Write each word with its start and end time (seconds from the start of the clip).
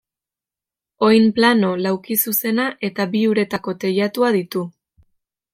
Oinplano 1.07 1.69
laukizuzena 1.87 2.67
eta 2.91 3.09
bi 3.15 3.21
uretako 3.35 3.77
teilatua 3.85 4.37
ditu. 4.41 4.69